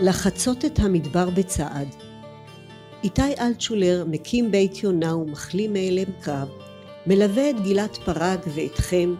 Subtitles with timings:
[0.00, 1.88] לחצות את המדבר בצעד.
[3.04, 6.48] איתי אלטשולר מקים בית יונה ומחלים מאלם קרב,
[7.06, 9.14] מלווה את גלעד פרג ואתכם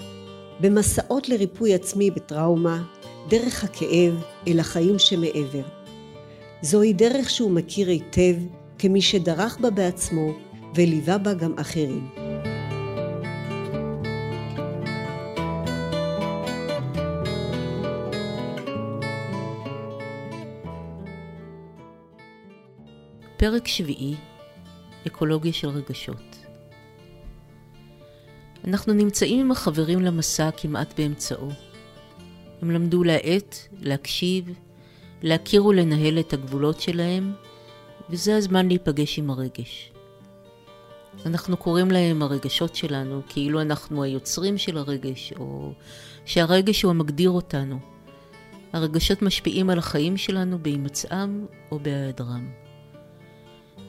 [0.61, 2.83] במסעות לריפוי עצמי בטראומה,
[3.29, 5.65] דרך הכאב אל החיים שמעבר.
[6.63, 8.35] זוהי דרך שהוא מכיר היטב
[8.79, 10.33] כמי שדרך בה בעצמו
[10.75, 12.30] וליווה בה גם אחרים.
[23.41, 24.15] פרק שביעי,
[25.07, 26.37] אקולוגיה של רגשות.
[28.65, 31.49] אנחנו נמצאים עם החברים למסע כמעט באמצעו.
[32.63, 34.45] הם למדו להאט, להקשיב,
[35.23, 37.33] להכיר ולנהל את הגבולות שלהם,
[38.11, 39.93] וזה הזמן להיפגש עם הרגש.
[41.27, 45.73] אנחנו קוראים להם הרגשות שלנו, כאילו אנחנו היוצרים של הרגש, או
[46.25, 47.79] שהרגש הוא המגדיר אותנו.
[48.73, 52.60] הרגשות משפיעים על החיים שלנו בהימצאם או בהיעדרם.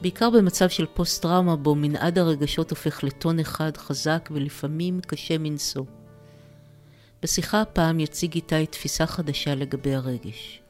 [0.02, 5.84] בעיקר במצב של פוסט-טראומה בו מנעד הרגשות הופך לטון אחד חזק ולפעמים קשה מנשוא.
[7.22, 10.62] בשיחה הפעם יציג איתי תפיסה חדשה לגבי הרגש.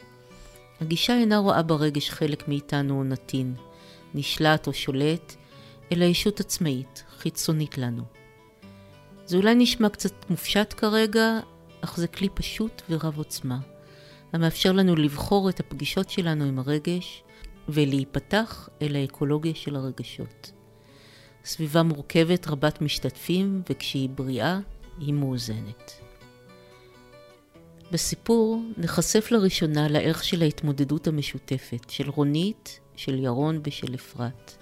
[0.80, 3.54] הגישה אינה רואה ברגש חלק מאיתנו או נתין,
[4.14, 5.34] נשלט או שולט,
[5.92, 8.02] אלא ישות עצמאית, חיצונית לנו.
[9.26, 11.40] זה אולי נשמע קצת מופשט כרגע,
[11.80, 13.58] אך זה כלי פשוט ורב עוצמה,
[14.32, 17.22] המאפשר לנו לבחור את הפגישות שלנו עם הרגש,
[17.68, 20.52] ולהיפתח אל האקולוגיה של הרגשות.
[21.44, 24.60] סביבה מורכבת, רבת משתתפים, וכשהיא בריאה,
[24.98, 25.92] היא מאוזנת.
[27.92, 34.56] בסיפור נחשף לראשונה לערך של ההתמודדות המשותפת, של רונית, של ירון ושל אפרת.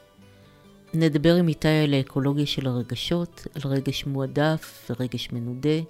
[0.94, 5.80] נדבר עם איתי על האקולוגיה של הרגשות, על רגש מועדף ורגש מנודה,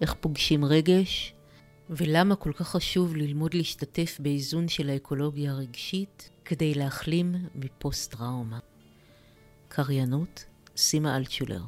[0.00, 1.34] איך פוגשים רגש,
[1.90, 8.58] ולמה כל כך חשוב ללמוד להשתתף באיזון של האקולוגיה הרגשית כדי להחלים מפוסט-טראומה.
[9.68, 10.44] קריינות,
[10.76, 11.60] סימה אלטשולר.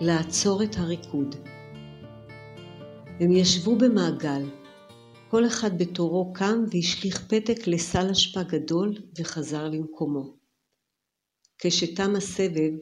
[0.00, 1.36] לעצור את הריקוד.
[3.20, 4.42] הם ישבו במעגל,
[5.30, 10.36] כל אחד בתורו קם והשליך פתק לסל אשפה גדול וחזר למקומו.
[11.58, 12.72] כשתם הסבב,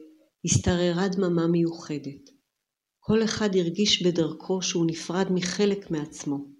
[0.45, 2.29] השתררה דממה מיוחדת.
[2.99, 6.58] כל אחד הרגיש בדרכו שהוא נפרד מחלק מעצמו.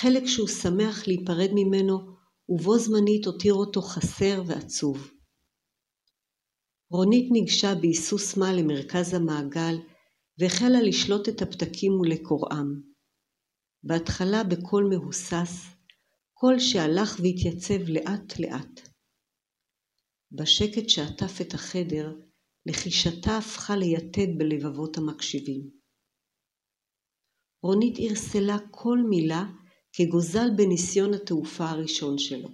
[0.00, 2.16] חלק שהוא שמח להיפרד ממנו,
[2.48, 5.10] ובו זמנית הותיר אותו חסר ועצוב.
[6.90, 9.76] רונית ניגשה בהיסוס מה למרכז המעגל,
[10.38, 12.80] והחלה לשלוט את הפתקים ולקוראם.
[13.82, 15.66] בהתחלה בקול מהוסס,
[16.34, 18.88] קול שהלך והתייצב לאט לאט.
[20.32, 22.14] בשקט שעטף את החדר,
[22.66, 25.70] לחישתה הפכה ליתד בלבבות המקשיבים.
[27.62, 29.44] רונית ערסלה כל מילה
[29.98, 32.48] כגוזל בניסיון התעופה הראשון שלו.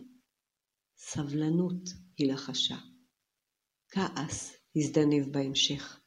[0.96, 1.82] סבלנות,
[2.16, 2.76] היא לחשה.
[3.88, 6.00] כעס, הזדנב בהמשך.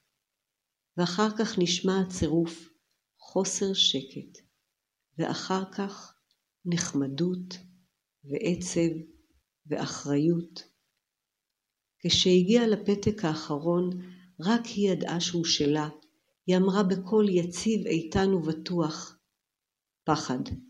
[0.97, 2.69] ואחר כך נשמע הצירוף
[3.19, 4.37] חוסר שקט,
[5.17, 6.13] ואחר כך
[6.65, 7.53] נחמדות
[8.23, 8.95] ועצב
[9.67, 10.63] ואחריות.
[11.99, 13.89] כשהגיעה לפתק האחרון,
[14.39, 15.89] רק היא ידעה שהוא שלה,
[16.47, 19.17] היא אמרה בקול יציב, איתן ובטוח,
[20.05, 20.64] פחד.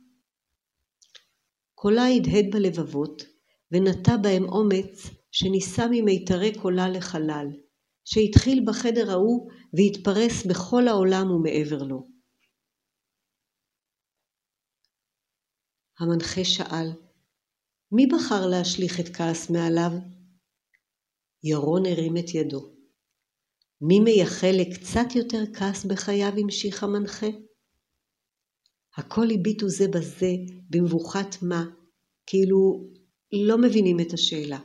[1.75, 3.24] קולה הדהד בלבבות,
[3.72, 7.47] ונטע בהם אומץ שנישא ממיתרי קולה לחלל,
[8.06, 12.08] שהתחיל בחדר ההוא והתפרס בכל העולם ומעבר לו.
[16.00, 16.88] המנחה שאל,
[17.91, 19.91] מי בחר להשליך את כעס מעליו?
[21.44, 22.75] ירון הרים את ידו.
[23.81, 27.28] מי מייחל לקצת יותר כעס בחייו המשיך המנחה?
[28.98, 30.32] הכל הביטו זה בזה
[30.70, 31.64] במבוכת מה,
[32.28, 32.90] כאילו
[33.48, 34.60] לא מבינים את השאלה,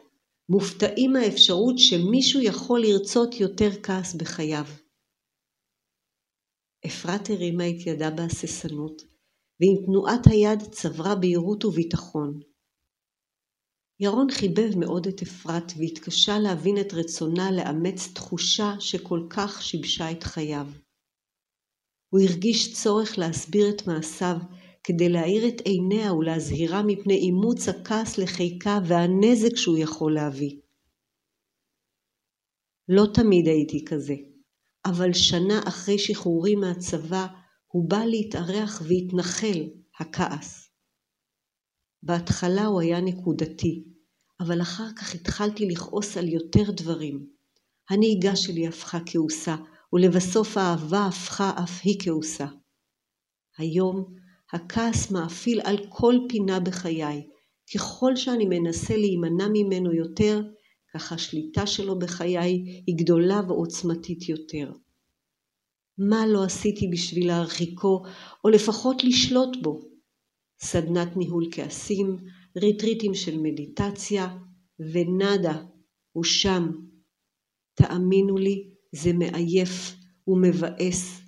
[0.49, 4.65] מופתעים מהאפשרות שמישהו יכול לרצות יותר כעס בחייו.
[6.87, 9.03] אפרת הרימה את ידה בהססנות,
[9.61, 12.41] ועם תנועת היד צברה בהירות וביטחון.
[14.01, 20.23] ירון חיבב מאוד את אפרת והתקשה להבין את רצונה לאמץ תחושה שכל כך שיבשה את
[20.23, 20.67] חייו.
[22.11, 24.37] הוא הרגיש צורך להסביר את מעשיו
[24.85, 30.57] כדי להאיר את עיניה ולהזהירה מפני אימוץ הכעס לחיקה והנזק שהוא יכול להביא.
[32.89, 34.15] לא תמיד הייתי כזה,
[34.87, 37.27] אבל שנה אחרי שחרורי מהצבא
[37.67, 39.69] הוא בא להתארח והתנחל,
[40.01, 40.71] הכעס.
[42.03, 43.85] בהתחלה הוא היה נקודתי,
[44.41, 47.27] אבל אחר כך התחלתי לכעוס על יותר דברים.
[47.91, 49.57] הנהיגה שלי הפכה כעוסה,
[49.93, 52.47] ולבסוף האהבה הפכה אף היא כעוסה.
[53.59, 54.15] היום
[54.53, 57.27] הכעס מאפיל על כל פינה בחיי.
[57.75, 60.43] ככל שאני מנסה להימנע ממנו יותר,
[60.95, 64.73] כך השליטה שלו בחיי היא גדולה ועוצמתית יותר.
[65.99, 68.03] מה לא עשיתי בשביל להרחיקו,
[68.45, 69.81] או לפחות לשלוט בו?
[70.63, 72.17] סדנת ניהול כעסים,
[72.57, 74.37] ריטריטים של מדיטציה,
[74.93, 75.63] ונאדה,
[76.13, 76.71] הוא שם.
[77.75, 79.97] תאמינו לי, זה מעייף
[80.27, 81.21] ומבאס,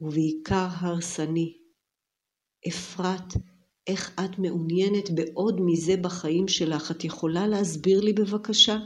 [0.00, 1.58] ובעיקר הרסני.
[2.68, 3.34] אפרת,
[3.86, 6.90] איך את מעוניינת בעוד מזה בחיים שלך?
[6.90, 8.76] את יכולה להסביר לי בבקשה?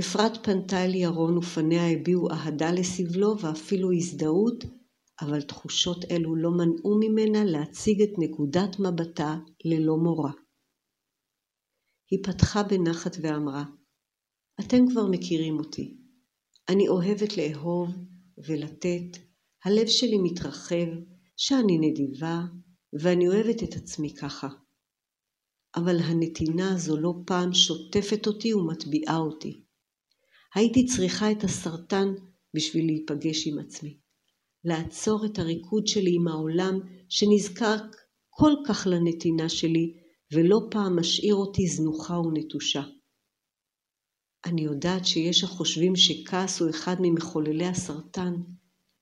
[0.00, 4.64] אפרת פנתה אל ירון ופניה הביעו אהדה לסבלו ואפילו הזדהות,
[5.20, 10.32] אבל תחושות אלו לא מנעו ממנה להציג את נקודת מבטה ללא מורא.
[12.10, 13.64] היא פתחה בנחת ואמרה,
[14.66, 15.96] אתם כבר מכירים אותי.
[16.68, 17.88] אני אוהבת לאהוב
[18.48, 19.18] ולתת,
[19.64, 20.86] הלב שלי מתרחב,
[21.36, 22.40] שאני נדיבה,
[22.92, 24.48] ואני אוהבת את עצמי ככה.
[25.76, 29.62] אבל הנתינה הזו לא פעם שוטפת אותי ומטביעה אותי.
[30.54, 32.08] הייתי צריכה את הסרטן
[32.54, 33.98] בשביל להיפגש עם עצמי.
[34.64, 37.82] לעצור את הריקוד שלי עם העולם שנזקק
[38.30, 39.94] כל כך לנתינה שלי
[40.32, 42.82] ולא פעם משאיר אותי זנוחה ונטושה.
[44.46, 48.34] אני יודעת שיש החושבים שכעס הוא אחד ממחוללי הסרטן,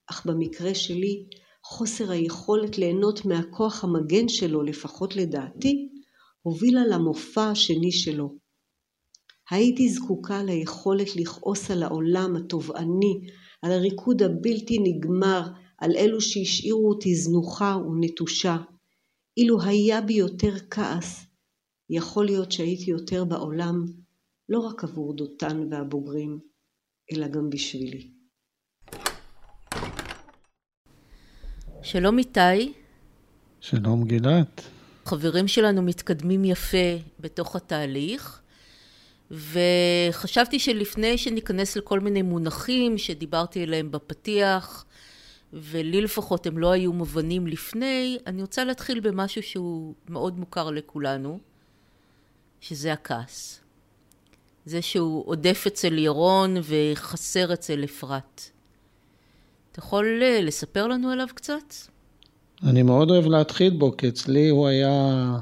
[0.06, 1.26] אך במקרה שלי,
[1.64, 5.88] חוסר היכולת ליהנות מהכוח המגן שלו, לפחות לדעתי,
[6.42, 8.36] הובילה למופע השני שלו.
[9.50, 13.20] הייתי זקוקה ליכולת לכעוס על העולם התובעני,
[13.62, 15.42] על הריקוד הבלתי נגמר,
[15.78, 18.56] על אלו שהשאירו אותי זנוחה ונטושה.
[19.36, 21.26] אילו היה בי יותר כעס,
[21.90, 23.84] יכול להיות שהייתי יותר בעולם,
[24.50, 26.40] לא רק עבור דותן והבוגרים,
[27.12, 28.10] אלא גם בשבילי.
[31.82, 32.72] שלום איתי.
[33.60, 34.62] שלום גילת.
[35.04, 38.42] חברים שלנו מתקדמים יפה בתוך התהליך,
[39.30, 44.84] וחשבתי שלפני שניכנס לכל מיני מונחים שדיברתי עליהם בפתיח,
[45.52, 51.38] ולי לפחות הם לא היו מובנים לפני, אני רוצה להתחיל במשהו שהוא מאוד מוכר לכולנו,
[52.60, 53.60] שזה הכעס.
[54.64, 58.40] זה שהוא עודף אצל ירון וחסר אצל אפרת.
[59.72, 61.74] אתה יכול אה, לספר לנו עליו קצת?
[62.62, 65.36] אני מאוד אוהב להתחיל בו, כי אצלי הוא היה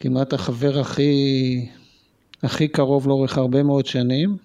[0.00, 1.68] כמעט החבר הכי,
[2.42, 4.36] הכי קרוב לאורך הרבה מאוד שנים.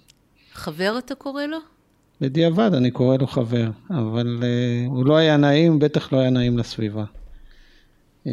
[0.54, 1.58] חבר אתה קורא לו?
[2.22, 6.58] בדיעבד אני קורא לו חבר, אבל uh, הוא לא היה נעים, בטח לא היה נעים
[6.58, 7.04] לסביבה.
[8.26, 8.30] Uh,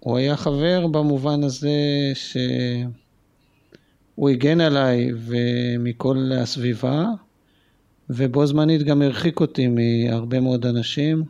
[0.00, 1.70] הוא היה חבר במובן הזה
[4.14, 7.06] שהוא הגן עליי ומכל הסביבה,
[8.10, 11.22] ובו זמנית גם הרחיק אותי מהרבה מאוד אנשים,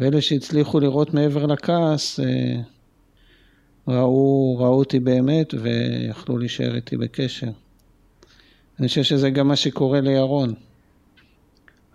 [0.00, 2.60] ואלה שהצליחו לראות מעבר לכעס, אה,
[3.88, 7.50] ראו, ראו אותי באמת ויכלו להישאר איתי בקשר.
[8.80, 10.54] אני חושב שזה גם מה שקורה לירון.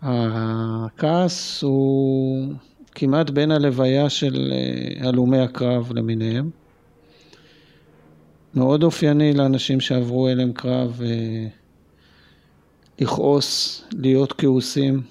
[0.01, 2.53] הכעס הוא
[2.95, 6.49] כמעט בין הלוויה של אה, הלומי הקרב למיניהם.
[8.57, 11.48] מאוד אופייני לאנשים שעברו הלם קרב אה,
[12.99, 15.02] לכעוס, להיות כעוסים.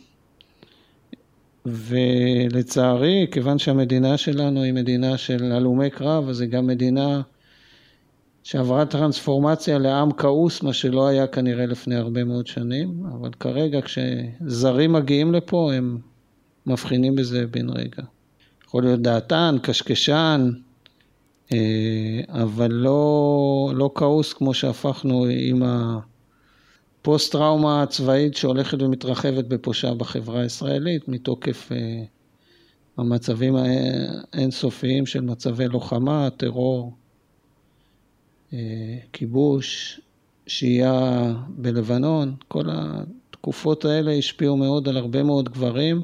[1.66, 7.20] ולצערי, כיוון שהמדינה שלנו היא מדינה של הלומי קרב, אז היא גם מדינה
[8.42, 14.92] שעברה טרנספורמציה לעם כעוס, מה שלא היה כנראה לפני הרבה מאוד שנים, אבל כרגע כשזרים
[14.92, 15.98] מגיעים לפה הם
[16.66, 18.02] מבחינים בזה בן רגע.
[18.66, 20.50] יכול להיות דעתן, קשקשן,
[22.28, 25.62] אבל לא, לא כעוס כמו שהפכנו עם
[27.02, 32.02] הפוסט-טראומה הצבאית שהולכת ומתרחבת בפושה בחברה הישראלית מתוקף אה,
[32.96, 36.92] המצבים האינסופיים של מצבי לוחמה, טרור.
[38.52, 40.00] אה, כיבוש,
[40.46, 46.02] שהייה בלבנון, כל התקופות האלה השפיעו מאוד על הרבה מאוד גברים,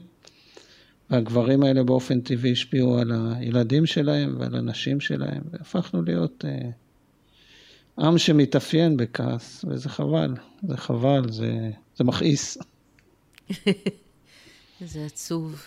[1.13, 6.71] והגברים האלה באופן טבעי השפיעו על הילדים שלהם ועל הנשים שלהם, והפכנו להיות אה,
[8.07, 10.35] עם שמתאפיין בכעס, וזה חבל,
[10.69, 12.59] זה חבל, זה, זה מכעיס.
[14.93, 15.63] זה עצוב.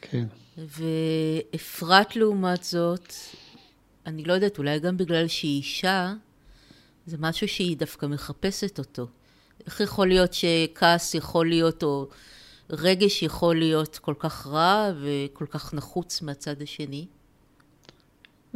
[0.00, 0.26] כן.
[0.58, 3.12] ואפרת לעומת זאת,
[4.06, 6.14] אני לא יודעת, אולי גם בגלל שהיא אישה,
[7.06, 9.06] זה משהו שהיא דווקא מחפשת אותו.
[9.66, 12.08] איך יכול להיות שכעס יכול להיות, או
[12.70, 17.06] רגש יכול להיות כל כך רע וכל כך נחוץ מהצד השני?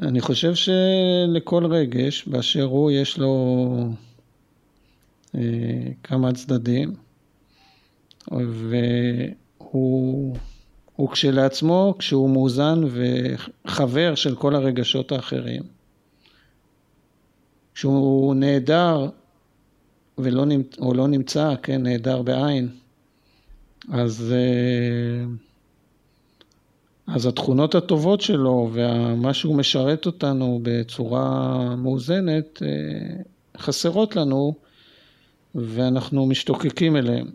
[0.02, 3.66] אני חושב שלכל רגש באשר הוא יש לו
[5.34, 5.40] אה,
[6.02, 6.94] כמה צדדים,
[8.28, 10.36] והוא
[10.96, 15.62] הוא, כשלעצמו, כשהוא מאוזן וחבר של כל הרגשות האחרים.
[17.74, 19.08] כשהוא נעדר
[20.18, 22.68] ולא נמצא, או לא נמצא, כן, נעדר בעין,
[23.90, 25.24] אז, אה,
[27.14, 33.22] אז התכונות הטובות שלו ומה שהוא משרת אותנו בצורה מאוזנת אה,
[33.58, 34.54] חסרות לנו
[35.54, 37.26] ואנחנו משתוקקים אליהם.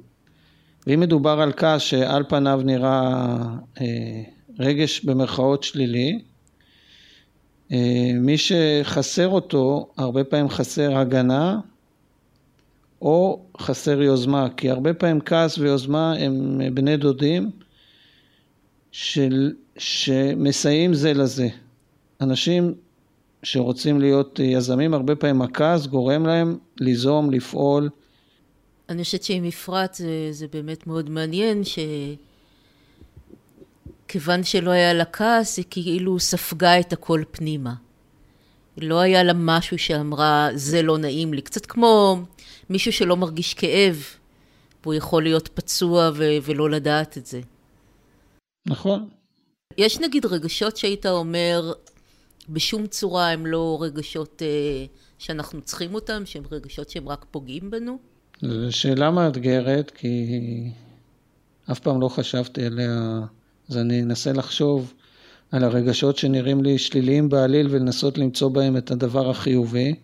[0.87, 3.37] ואם מדובר על כעס שעל פניו נראה
[3.81, 4.23] אה,
[4.59, 6.19] רגש במרכאות שלילי,
[8.13, 11.59] מי שחסר אותו, הרבה פעמים חסר הגנה
[13.01, 17.51] או חסר יוזמה, כי הרבה פעמים כעס ויוזמה הם בני דודים
[18.91, 21.47] של, שמסייעים זה לזה.
[22.21, 22.73] אנשים
[23.43, 27.89] שרוצים להיות יזמים, הרבה פעמים הכעס גורם להם ליזום, לפעול.
[28.89, 31.61] אני חושבת שעם אפרת זה, זה באמת מאוד מעניין,
[34.05, 37.73] שכיוון שלא היה לה כעס, היא כאילו ספגה את הכל פנימה.
[38.77, 41.41] לא היה לה משהו שאמרה, זה לא נעים לי.
[41.41, 42.21] קצת כמו
[42.69, 44.03] מישהו שלא מרגיש כאב,
[44.83, 47.41] והוא יכול להיות פצוע ו- ולא לדעת את זה.
[48.67, 49.09] נכון.
[49.77, 51.73] יש נגיד רגשות שהיית אומר,
[52.49, 54.85] בשום צורה הם לא רגשות אה,
[55.17, 57.97] שאנחנו צריכים אותם, שהם רגשות שהם רק פוגעים בנו?
[58.41, 60.27] זו שאלה מאתגרת, כי
[61.71, 63.19] אף פעם לא חשבתי עליה,
[63.69, 64.93] אז אני אנסה לחשוב
[65.51, 69.95] על הרגשות שנראים לי שליליים בעליל ולנסות למצוא בהם את הדבר החיובי.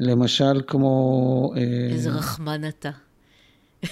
[0.00, 1.52] למשל כמו...
[1.56, 2.90] אה, איזה רחמן אתה.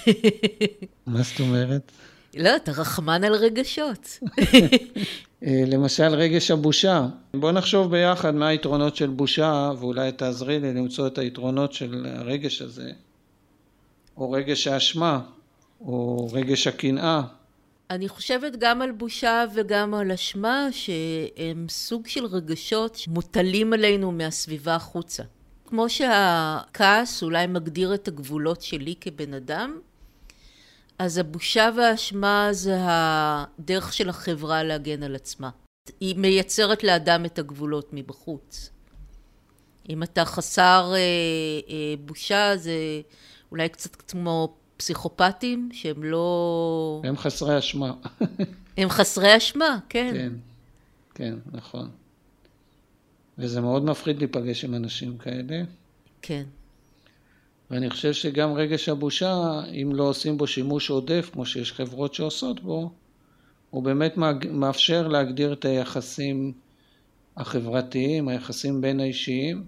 [1.06, 1.92] מה זאת אומרת?
[2.36, 4.18] לא, אתה רחמן על רגשות.
[5.44, 7.06] אה, למשל רגש הבושה.
[7.34, 12.62] בוא נחשוב ביחד מה היתרונות של בושה, ואולי תעזרי לי למצוא את היתרונות של הרגש
[12.62, 12.90] הזה,
[14.16, 15.20] או רגש האשמה,
[15.80, 17.22] או רגש הקנאה.
[17.90, 24.74] אני חושבת גם על בושה וגם על אשמה, שהם סוג של רגשות שמוטלים עלינו מהסביבה
[24.74, 25.22] החוצה.
[25.66, 29.80] כמו שהכעס אולי מגדיר את הגבולות שלי כבן אדם,
[30.98, 35.50] אז הבושה והאשמה זה הדרך של החברה להגן על עצמה.
[36.00, 38.70] היא מייצרת לאדם את הגבולות מבחוץ.
[39.88, 40.98] אם אתה חסר אה,
[41.68, 42.72] אה, בושה זה
[43.50, 47.02] אולי קצת כמו פסיכופטים שהם לא...
[47.04, 47.92] הם חסרי אשמה.
[48.76, 50.12] הם חסרי אשמה, כן.
[50.14, 50.32] כן,
[51.14, 51.90] כן, נכון.
[53.38, 55.62] וזה מאוד מפחיד להיפגש עם אנשים כאלה.
[56.22, 56.42] כן.
[57.70, 62.60] ואני חושב שגם רגש הבושה, אם לא עושים בו שימוש עודף, כמו שיש חברות שעושות
[62.60, 62.90] בו,
[63.70, 64.16] הוא באמת
[64.50, 66.52] מאפשר להגדיר את היחסים
[67.36, 69.64] החברתיים, היחסים בין האישיים,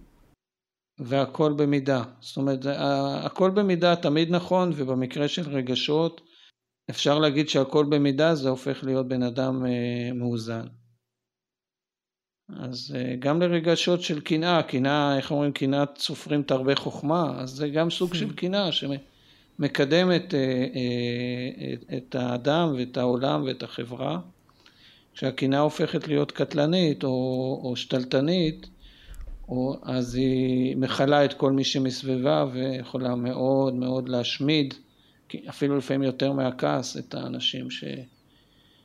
[0.99, 2.03] והכל במידה.
[2.21, 2.61] זאת אומרת,
[3.25, 6.21] הכל במידה תמיד נכון, ובמקרה של רגשות,
[6.91, 10.67] אפשר להגיד שהכל במידה זה הופך להיות בן אדם אה, מאוזן.
[12.49, 17.69] אז אה, גם לרגשות של קנאה, קנאה, איך אומרים, קנאת סופרים תרבה חוכמה, אז זה
[17.69, 24.21] גם סוג של קנאה שמקדם את, אה, אה, את האדם ואת העולם ואת החברה.
[25.15, 28.67] כשהקנאה הופכת להיות קטלנית או, או שתלטנית,
[29.53, 34.75] או, אז היא מכלה את כל מי שמסביבה ויכולה מאוד מאוד להשמיד,
[35.49, 37.85] אפילו לפעמים יותר מהכעס, את האנשים ש,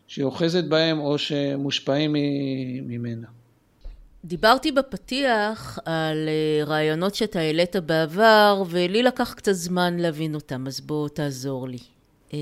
[0.08, 2.16] שהיא אוחזת בהם או שמושפעים
[2.84, 3.28] ממנה.
[4.26, 10.82] דיברתי בפתיח על אה, רעיונות שאתה העלית בעבר, ולי לקח קצת זמן להבין אותם, אז
[10.82, 11.80] בוא תעזור לי.
[12.34, 12.40] אה,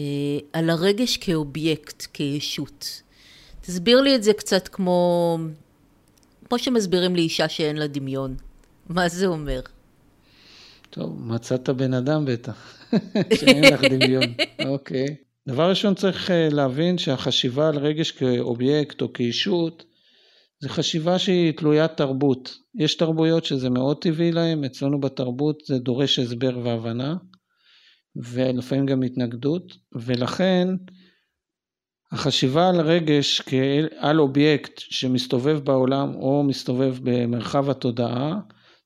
[0.53, 3.01] על הרגש כאובייקט, כישות.
[3.61, 5.37] תסביר לי את זה קצת כמו,
[6.49, 8.35] כמו שמסבירים לאישה שאין לה דמיון.
[8.89, 9.61] מה זה אומר?
[10.89, 12.85] טוב, מצאת בן אדם בטח,
[13.39, 14.23] שאין לך דמיון,
[14.65, 15.15] אוקיי.
[15.47, 19.83] דבר ראשון צריך אה, להבין שהחשיבה על רגש כאובייקט או כישות
[20.59, 22.57] זו חשיבה שהיא תלוית תרבות.
[22.75, 27.15] יש תרבויות שזה מאוד טבעי להם, אצלנו בתרבות זה דורש הסבר והבנה,
[28.15, 30.67] ולפעמים גם התנגדות, ולכן
[32.11, 38.39] החשיבה על רגש כעל אובייקט שמסתובב בעולם או מסתובב במרחב התודעה,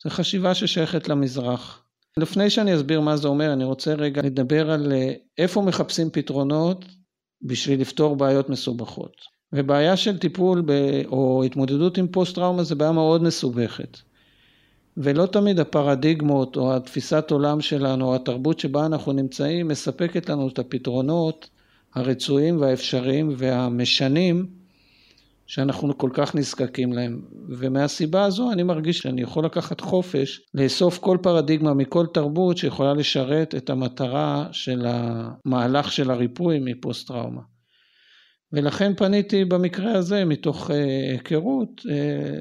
[0.04, 1.84] זו חשיבה ששייכת למזרח.
[2.18, 6.86] לפני שאני אסביר מה זה אומר, אני רוצה רגע לדבר על אה, איפה מחפשים פתרונות
[7.42, 9.16] בשביל לפתור בעיות מסובכות.
[9.54, 10.72] ובעיה של טיפול ב,
[11.06, 13.98] או התמודדות עם פוסט טראומה זה בעיה מאוד מסובכת.
[14.98, 20.60] ולא תמיד הפרדיגמות או התפיסת עולם שלנו או התרבות שבה אנחנו נמצאים מספקת לנו את
[20.60, 21.50] הפתרונות
[21.96, 24.60] הרצויים והאפשריים והמשנים
[25.50, 27.22] שאנחנו כל כך נזקקים להם.
[27.50, 33.56] ומהסיבה הזו אני מרגיש שאני יכול לקחת חופש, לאסוף כל פרדיגמה מכל תרבות שיכולה לשרת
[33.56, 37.42] את המטרה של המהלך של הריפוי מפוסט טראומה.
[38.54, 42.40] ולכן פניתי במקרה הזה מתוך אה, היכרות אה,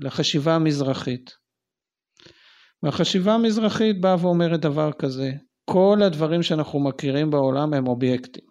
[0.00, 1.30] לחשיבה המזרחית.
[2.82, 5.32] והחשיבה המזרחית באה ואומרת דבר כזה,
[5.72, 8.44] כל הדברים שאנחנו מכירים בעולם הם אובייקטים.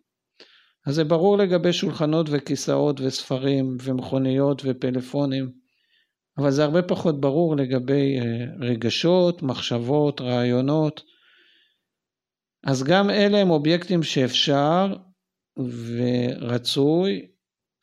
[0.87, 5.51] אז זה ברור לגבי שולחנות וכיסאות וספרים ומכוניות ופלאפונים,
[6.37, 11.03] אבל זה הרבה פחות ברור לגבי אה, רגשות, מחשבות, רעיונות.
[12.65, 14.95] אז גם אלה הם אובייקטים שאפשר
[15.57, 17.27] ורצוי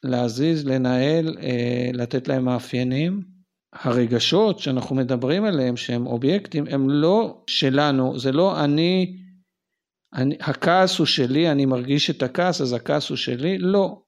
[0.04, 3.20] להזיז, לנהל, אה, לתת להם מאפיינים.
[3.72, 9.25] הרגשות שאנחנו מדברים עליהם שהם אובייקטים הם לא שלנו, זה לא אני
[10.16, 13.58] אני, הכעס הוא שלי, אני מרגיש את הכעס, אז הכעס הוא שלי?
[13.58, 14.02] לא.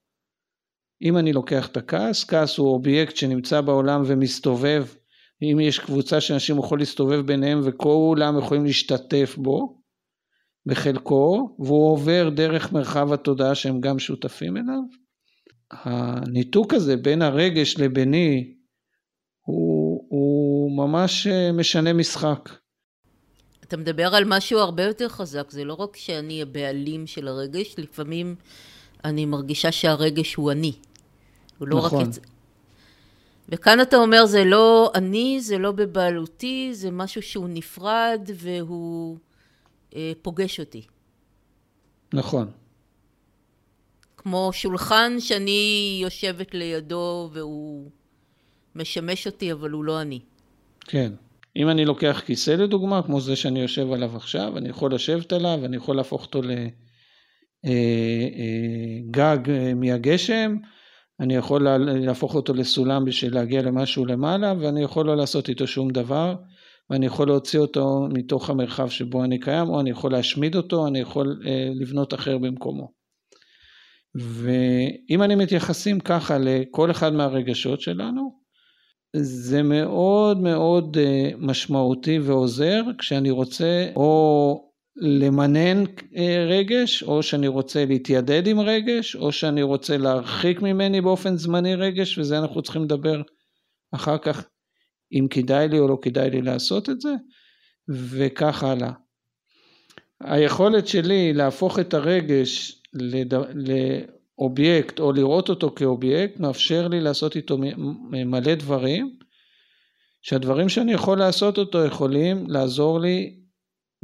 [1.03, 4.87] אם אני לוקח את הכעס, כעס הוא אובייקט שנמצא בעולם ומסתובב,
[5.43, 9.79] אם יש קבוצה שאנשים יכולים להסתובב ביניהם וכולם יכולים להשתתף בו,
[10.67, 14.83] בחלקו, והוא עובר דרך מרחב התודעה שהם גם שותפים אליו.
[15.71, 18.55] הניתוק הזה בין הרגש לביני
[19.47, 22.49] הוא, הוא ממש אה, משנה משחק.
[23.69, 28.35] אתה מדבר על משהו הרבה יותר חזק, זה לא רק שאני הבעלים של הרגש, לפעמים
[29.05, 30.73] אני מרגישה שהרגש הוא אני.
[31.59, 32.03] הוא לא נכון.
[32.03, 32.27] רק את...
[33.49, 39.17] וכאן אתה אומר זה לא אני, זה לא בבעלותי, זה משהו שהוא נפרד והוא
[39.97, 40.83] אה, פוגש אותי.
[42.13, 42.51] נכון.
[44.17, 47.91] כמו שולחן שאני יושבת לידו והוא
[48.75, 50.21] משמש אותי, אבל הוא לא אני.
[50.81, 51.13] כן.
[51.57, 55.61] אם אני לוקח כיסא לדוגמה, כמו זה שאני יושב עליו עכשיו, אני יכול לשבת עליו,
[55.65, 56.71] אני יכול להפוך אותו לגג
[59.51, 60.57] אה, אה, אה, מהגשם,
[61.21, 65.91] אני יכול להפוך אותו לסולם בשביל להגיע למשהו למעלה, ואני יכול לא לעשות איתו שום
[65.91, 66.35] דבר,
[66.91, 70.99] ואני יכול להוציא אותו מתוך המרחב שבו אני קיים, או אני יכול להשמיד אותו, אני
[70.99, 71.41] יכול
[71.81, 72.93] לבנות אחר במקומו.
[74.15, 78.48] ואם אני מתייחסים ככה לכל אחד מהרגשות שלנו,
[79.17, 84.65] זה מאוד מאוד אה, משמעותי ועוזר כשאני רוצה או
[84.97, 85.85] למנן
[86.17, 91.75] אה, רגש, או שאני רוצה להתיידד עם רגש, או שאני רוצה להרחיק ממני באופן זמני
[91.75, 93.23] רגש, וזה אנחנו צריכים לדבר
[93.95, 94.49] אחר כך
[95.13, 97.15] אם כדאי לי או לא כדאי לי לעשות את זה,
[97.89, 98.93] וכך הלאה.
[100.21, 103.35] היכולת שלי להפוך את הרגש לד...
[104.39, 107.59] אובייקט או לראות אותו כאובייקט מאפשר לי לעשות איתו
[108.11, 109.19] מלא דברים
[110.23, 113.39] שהדברים שאני יכול לעשות אותו יכולים לעזור לי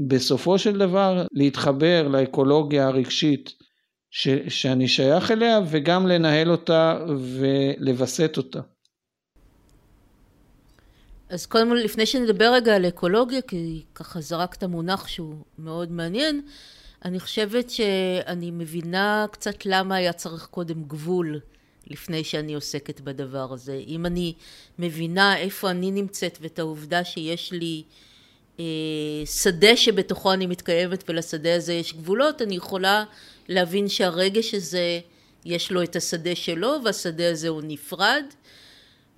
[0.08, 3.52] בסופו של דבר להתחבר לאקולוגיה הרגשית
[4.10, 6.98] ש, שאני שייך אליה וגם לנהל אותה
[7.38, 8.60] ולווסת אותה.
[11.28, 16.42] אז קודם כל לפני שנדבר רגע על אקולוגיה כי ככה זרקת מונח שהוא מאוד מעניין
[17.04, 21.40] אני חושבת שאני מבינה קצת למה היה צריך קודם גבול
[21.86, 23.80] לפני שאני עוסקת בדבר הזה.
[23.86, 24.34] אם אני
[24.78, 27.82] מבינה איפה אני נמצאת ואת העובדה שיש לי
[28.60, 28.64] אה,
[29.26, 33.04] שדה שבתוכו אני מתקיימת ולשדה הזה יש גבולות, אני יכולה
[33.48, 35.00] להבין שהרגש הזה
[35.44, 38.24] יש לו את השדה שלו והשדה הזה הוא נפרד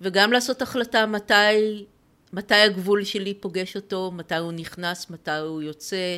[0.01, 1.85] וגם לעשות החלטה מתי,
[2.33, 6.17] מתי הגבול שלי פוגש אותו, מתי הוא נכנס, מתי הוא יוצא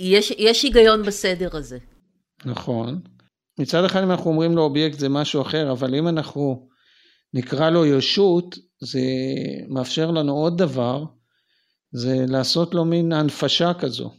[0.00, 1.78] יש, יש היגיון בסדר הזה.
[2.44, 3.00] נכון.
[3.58, 6.68] מצד אחד אם אנחנו אומרים לו אובייקט זה משהו אחר, אבל אם אנחנו
[7.34, 9.00] נקרא לו ישות, זה
[9.68, 11.04] מאפשר לנו עוד דבר,
[11.92, 14.10] זה לעשות לו מין הנפשה כזו.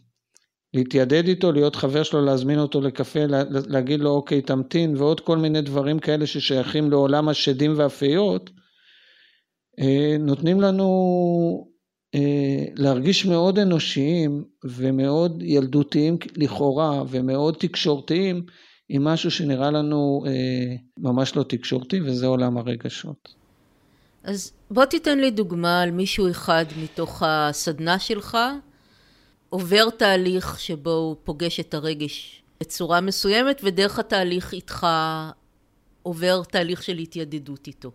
[0.74, 3.20] להתיידד איתו, להיות חבר שלו, להזמין אותו לקפה,
[3.68, 8.50] להגיד לו אוקיי תמתין ועוד כל מיני דברים כאלה ששייכים לעולם השדים והפיות,
[9.80, 11.69] אה, נותנים לנו
[12.76, 18.46] להרגיש מאוד אנושיים ומאוד ילדותיים לכאורה ומאוד תקשורתיים
[18.90, 23.36] עם משהו שנראה לנו אה, ממש לא תקשורתי וזה עולם הרגשות.
[24.24, 28.38] אז בוא תיתן לי דוגמה על מישהו אחד מתוך הסדנה שלך
[29.50, 34.88] עובר תהליך שבו הוא פוגש את הרגש בצורה מסוימת ודרך התהליך איתך
[36.04, 37.92] עובר תהליך של התיידדות איתו.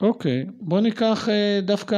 [0.00, 1.96] אוקיי, בוא ניקח אה, דווקא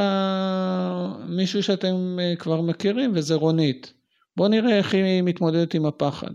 [1.29, 3.93] מישהו שאתם אה, כבר מכירים וזה רונית.
[4.37, 6.31] בוא נראה איך היא מתמודדת עם הפחד.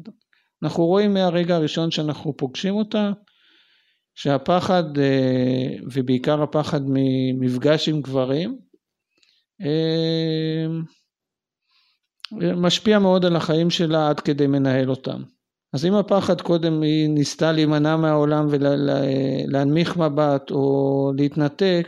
[0.63, 3.12] אנחנו רואים מהרגע הראשון שאנחנו פוגשים אותה,
[4.15, 8.58] שהפחד, אה, ובעיקר הפחד ממפגש עם גברים,
[12.56, 15.23] משפיע מאוד על החיים שלה עד כדי מנהל אותם.
[15.73, 21.88] אז אם הפחד קודם היא ניסתה להימנע מהעולם ולהנמיך מבט או להתנתק,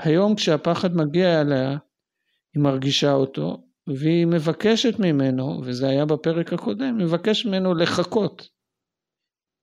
[0.00, 1.70] היום כשהפחד מגיע אליה,
[2.54, 8.48] היא מרגישה אותו, והיא מבקשת ממנו, וזה היה בפרק הקודם, מבקשת ממנו לחכות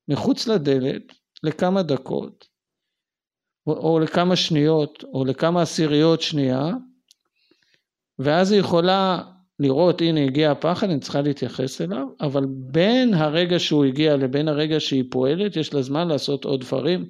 [0.08, 1.04] מחוץ לדלת
[1.44, 2.46] לכמה דקות,
[3.68, 6.66] או, או לכמה שניות, או לכמה עשיריות שנייה,
[8.20, 9.24] ואז היא יכולה
[9.60, 14.80] לראות, הנה הגיע הפחד, אני צריכה להתייחס אליו, אבל בין הרגע שהוא הגיע לבין הרגע
[14.80, 17.10] שהיא פועלת, יש לה זמן לעשות עוד דברים,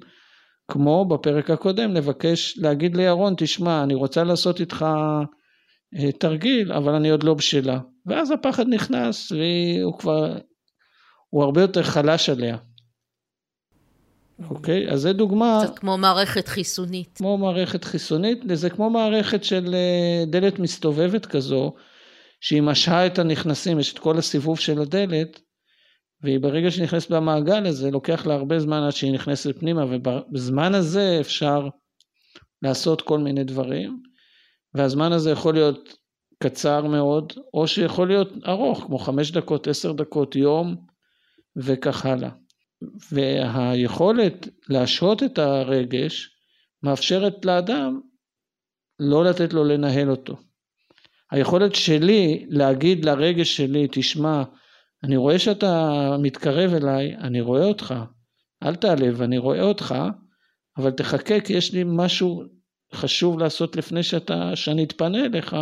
[0.70, 4.86] כמו בפרק הקודם, לבקש, להגיד לירון, תשמע, אני רוצה לעשות איתך
[5.98, 7.78] אה, תרגיל, אבל אני עוד לא בשלה.
[8.06, 10.36] ואז הפחד נכנס, והוא כבר,
[11.30, 12.56] הוא הרבה יותר חלש עליה.
[14.50, 14.90] אוקיי?
[14.90, 15.60] אז זה דוגמה...
[15.64, 17.10] קצת כמו מערכת חיסונית.
[17.14, 21.74] כמו מערכת חיסונית, זה כמו מערכת של אה, דלת מסתובבת כזו,
[22.40, 25.40] שהיא משהה את הנכנסים, יש את כל הסיבוב של הדלת,
[26.22, 30.74] והיא ברגע שהיא נכנסת במעגל הזה, לוקח לה הרבה זמן עד שהיא נכנסת פנימה, ובזמן
[30.74, 31.68] הזה אפשר
[32.62, 34.02] לעשות כל מיני דברים,
[34.74, 35.96] והזמן הזה יכול להיות
[36.42, 40.76] קצר מאוד, או שיכול להיות ארוך, כמו חמש דקות, עשר דקות, יום,
[41.56, 42.30] וכך הלאה.
[43.12, 46.30] והיכולת להשהות את הרגש
[46.82, 48.00] מאפשרת לאדם
[48.98, 50.36] לא לתת לו לנהל אותו.
[51.30, 54.42] היכולת שלי להגיד לרגש שלי, תשמע,
[55.04, 57.94] אני רואה שאתה מתקרב אליי, אני רואה אותך,
[58.62, 59.94] אל תעלב, אני רואה אותך,
[60.78, 62.42] אבל תחכה כי יש לי משהו
[62.94, 65.56] חשוב לעשות לפני שאתה, שאני אתפנה אליך,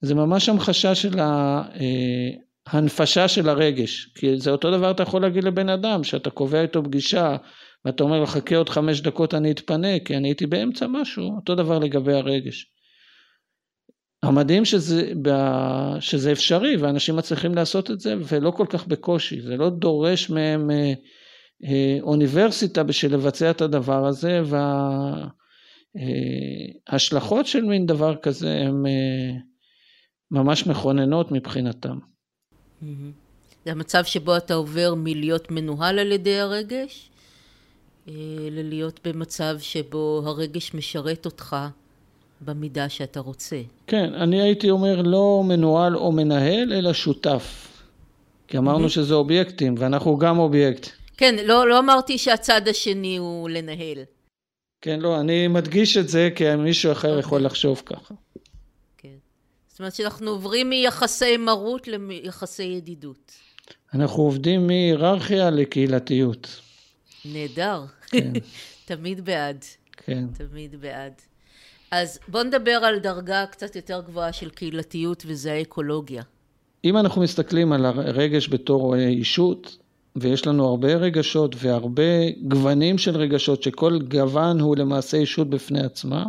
[0.00, 1.18] זה ממש המחשה של
[2.66, 6.84] ההנפשה של הרגש, כי זה אותו דבר אתה יכול להגיד לבן אדם, שאתה קובע איתו
[6.84, 7.36] פגישה,
[7.84, 11.54] ואתה אומר לו חכה עוד חמש דקות אני אתפנה, כי אני הייתי באמצע משהו, אותו
[11.54, 12.71] דבר לגבי הרגש.
[14.22, 15.12] המדהים שזה,
[16.00, 20.70] שזה אפשרי ואנשים מצליחים לעשות את זה ולא כל כך בקושי, זה לא דורש מהם
[20.70, 20.92] אה,
[21.64, 24.42] אה, אוניברסיטה בשביל לבצע את הדבר הזה
[26.88, 29.32] וההשלכות של מין דבר כזה הן אה,
[30.30, 31.98] ממש מכוננות מבחינתם.
[33.64, 37.10] זה המצב שבו אתה עובר מלהיות מנוהל על ידי הרגש
[38.50, 41.56] ללהיות במצב שבו הרגש משרת אותך
[42.44, 43.62] במידה שאתה רוצה.
[43.86, 47.68] כן, אני הייתי אומר לא מנוהל או מנהל, אלא שותף.
[48.48, 48.88] כי אמרנו.
[48.88, 50.88] שזה אובייקטים, ואנחנו גם אובייקט.
[51.16, 53.98] כן, לא, לא אמרתי שהצד השני הוא לנהל.
[54.80, 57.20] כן, לא, אני מדגיש את זה כי מישהו אחר okay.
[57.20, 57.46] יכול אוקיי.
[57.46, 58.14] לחשוב ככה.
[58.98, 59.08] כן.
[59.68, 63.32] זאת אומרת שאנחנו עוברים מיחסי מרות ליחסי ידידות.
[63.94, 66.60] אנחנו עובדים מהיררכיה לקהילתיות.
[67.24, 67.84] נהדר.
[68.06, 68.32] כן.
[68.84, 69.64] תמיד בעד.
[69.92, 70.24] כן.
[70.34, 71.12] תמיד בעד.
[71.92, 76.22] אז בוא נדבר על דרגה קצת יותר גבוהה של קהילתיות וזה האקולוגיה.
[76.84, 79.76] אם אנחנו מסתכלים על הרגש בתור אישות,
[80.16, 86.24] ויש לנו הרבה רגשות והרבה גוונים של רגשות, שכל גוון הוא למעשה אישות בפני עצמה,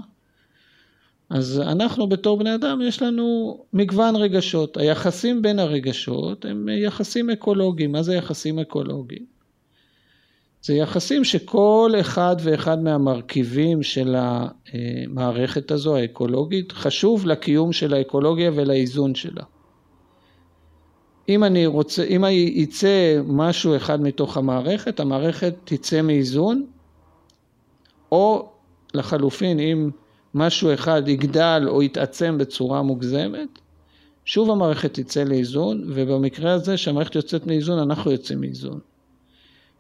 [1.30, 4.78] אז אנחנו בתור בני אדם יש לנו מגוון רגשות.
[4.78, 7.92] היחסים בין הרגשות הם יחסים אקולוגיים.
[7.92, 9.33] מה זה יחסים אקולוגיים?
[10.64, 19.16] זה יחסים שכל אחד ואחד מהמרכיבים של המערכת הזו האקולוגית חשוב לקיום של האקולוגיה ולאיזון
[19.16, 19.44] שלה.
[21.30, 26.66] אם אני רוצה, אם יצא משהו אחד מתוך המערכת, המערכת תצא מאיזון,
[28.12, 28.50] או
[28.94, 29.90] לחלופין אם
[30.34, 33.60] משהו אחד יגדל או יתעצם בצורה מוגזמת,
[34.26, 38.93] שוב המערכת תצא לאיזון, ובמקרה הזה שהמערכת יוצאת מאיזון אנחנו יוצאים מאיזון.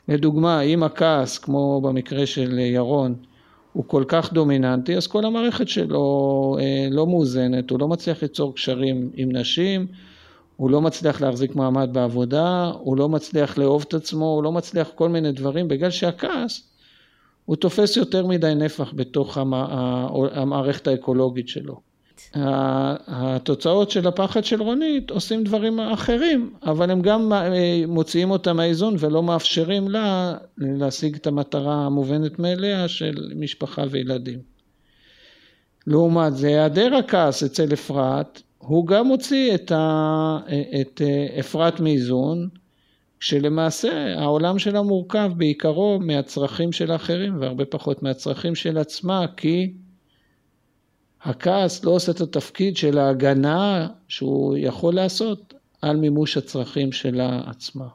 [0.07, 3.15] לדוגמה, אם הכעס, כמו במקרה של ירון,
[3.73, 8.55] הוא כל כך דומיננטי, אז כל המערכת שלו אה, לא מאוזנת, הוא לא מצליח ליצור
[8.55, 9.87] קשרים עם נשים,
[10.57, 14.91] הוא לא מצליח להחזיק מעמד בעבודה, הוא לא מצליח לאהוב את עצמו, הוא לא מצליח
[14.95, 16.69] כל מיני דברים, בגלל שהכעס
[17.45, 21.92] הוא תופס יותר מדי נפח בתוך המערכת האקולוגית שלו.
[22.35, 28.95] התוצאות של הפחד של רונית עושים דברים אחרים, אבל הם גם אה, מוציאים אותה מהאיזון
[28.99, 34.39] ולא מאפשרים לה להשיג את המטרה המובנת מאליה של משפחה וילדים.
[35.87, 40.37] לעומת זה, היעדר הכעס אצל אפרת, הוא גם מוציא את, ה...
[40.81, 42.49] את אה, אפרת מאיזון,
[43.19, 49.73] כשלמעשה העולם שלה מורכב בעיקרו מהצרכים של האחרים והרבה פחות מהצרכים של עצמה, כי
[51.23, 57.87] הכעס לא עושה את התפקיד של ההגנה שהוא יכול לעשות על מימוש הצרכים שלה עצמה.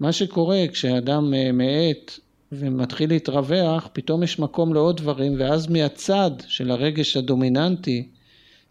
[0.00, 2.18] מה שקורה כשאדם אה, מאט
[2.52, 8.08] ומתחיל להתרווח, פתאום יש מקום לעוד דברים, ואז מהצד של הרגש הדומיננטי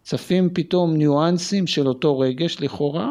[0.02, 3.10] צפים פתאום ניואנסים של אותו רגש לכאורה,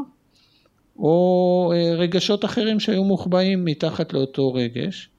[1.00, 5.10] או אה, רגשות אחרים שהיו מוחבאים מתחת לאותו רגש.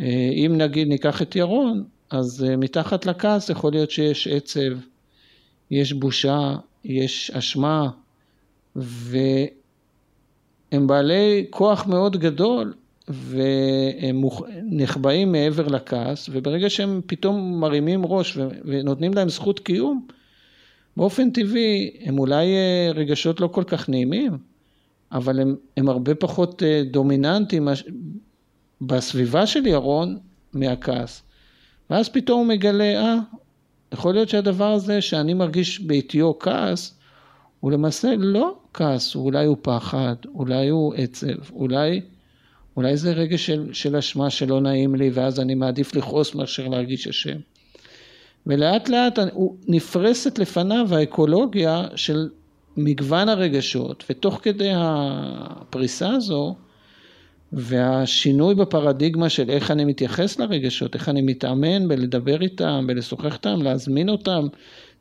[0.00, 4.78] אה, אם נגיד ניקח את ירון, אז אה, מתחת לכעס יכול להיות שיש עצב,
[5.70, 7.90] יש בושה, יש אשמה,
[8.76, 9.46] והם
[10.86, 12.74] בעלי כוח מאוד גדול,
[13.08, 14.22] והם
[14.62, 20.06] נחבאים מעבר לכעס, וברגע שהם פתאום מרימים ראש ונותנים להם זכות קיום,
[20.96, 22.46] באופן טבעי הם אולי
[22.94, 24.38] רגשות לא כל כך נעימים,
[25.12, 27.68] אבל הם, הם הרבה פחות אה, דומיננטיים
[28.80, 30.18] בסביבה של ירון
[30.52, 31.22] מהכעס.
[31.90, 33.16] ואז פתאום הוא מגלה, אה,
[33.92, 36.94] יכול להיות שהדבר הזה שאני מרגיש בעטיו כעס,
[37.60, 42.00] הוא למעשה לא כעס, אולי הוא פחד, אולי הוא עצב, אולי,
[42.76, 47.08] אולי זה רגע של, של אשמה שלא נעים לי ואז אני מעדיף לכעוס מאשר להרגיש
[47.08, 47.38] אשם.
[48.46, 49.18] ולאט לאט
[49.68, 52.28] נפרסת לפניו האקולוגיה של
[52.76, 56.56] מגוון הרגשות, ותוך כדי הפריסה הזו,
[57.52, 64.08] והשינוי בפרדיגמה של איך אני מתייחס לרגשות, איך אני מתאמן בלדבר איתם, בלשוחח איתם, להזמין
[64.08, 64.46] אותם,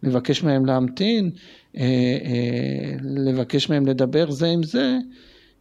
[0.03, 1.31] לבקש מהם להמתין,
[1.77, 1.83] אה,
[2.25, 4.97] אה, לבקש מהם לדבר זה עם זה,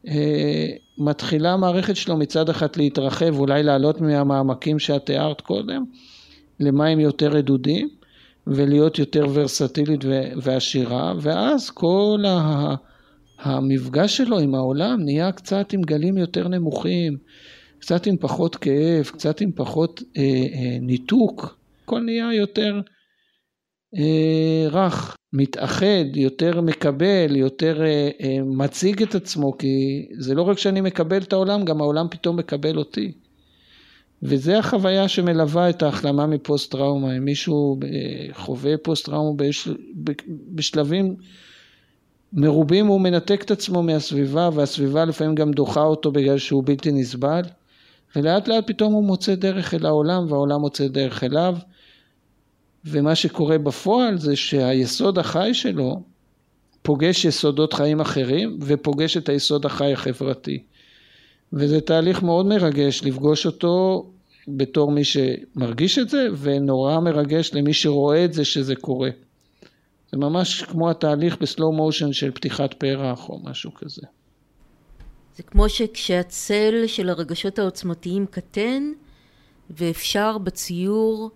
[0.09, 0.67] אה,
[0.99, 5.85] מתחילה המערכת שלו מצד אחד להתרחב, אולי לעלות מהמעמקים שאת תיארת קודם,
[6.61, 7.89] למים יותר רדודים,
[8.47, 10.05] ולהיות יותר ורסטילית
[10.43, 12.25] ועשירה, ואז כל
[13.39, 17.17] המפגש שלו עם העולם נהיה קצת עם גלים יותר נמוכים,
[17.79, 22.81] קצת עם פחות כאב, קצת עם פחות אה, אה, ניתוק, הכל נהיה יותר
[23.97, 30.59] אה, רך, מתאחד, יותר מקבל, יותר אה, אה, מציג את עצמו, כי זה לא רק
[30.59, 33.13] שאני מקבל את העולם, גם העולם פתאום מקבל אותי.
[34.23, 37.17] וזה החוויה שמלווה את ההחלמה מפוסט טראומה.
[37.17, 39.43] אם מישהו אה, חווה פוסט טראומה
[40.55, 41.17] בשלבים
[42.33, 47.43] מרובים הוא מנתק את עצמו מהסביבה והסביבה לפעמים גם דוחה אותו בגלל שהוא בלתי נסבל
[48.17, 51.57] ולאט לאט פתאום הוא מוצא דרך אל העולם והעולם מוצא דרך אליו
[52.85, 56.03] ומה שקורה בפועל זה שהיסוד החי שלו
[56.87, 60.63] פוגש יסודות חיים אחרים ופוגש את היסוד החי החברתי.
[61.53, 64.07] וזה תהליך מאוד מרגש לפגוש אותו
[64.49, 69.11] בתור מי שמרגיש את זה, ונורא מרגש למי שרואה את זה שזה קורה.
[70.17, 74.03] זה ממש כמו התהליך בסלואו מושן של פתיחת פרח או משהו כזה.
[75.37, 78.93] זה כמו שכשהצל של הרגשות העוצמתיים קטן,
[79.71, 81.31] ואפשר בציור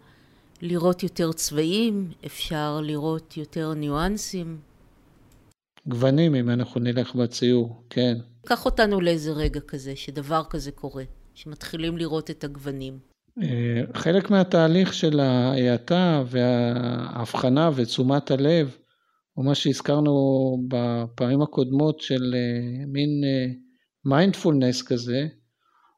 [0.63, 4.59] לראות יותר צבעים, אפשר לראות יותר ניואנסים.
[5.87, 8.19] גוונים אם אנחנו נלך בציור, כן.
[8.47, 13.10] קח אותנו לאיזה רגע כזה, שדבר כזה קורה, שמתחילים לראות את הגוונים.
[13.43, 18.77] אה, חלק מהתהליך של ההאטה וההבחנה ותשומת הלב,
[19.37, 20.13] או מה שהזכרנו
[20.69, 23.11] בפעמים הקודמות של אה, מין
[24.05, 25.27] מיינדפולנס אה, כזה,